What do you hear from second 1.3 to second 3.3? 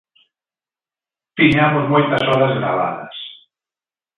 Tiñamos moitas horas gravadas.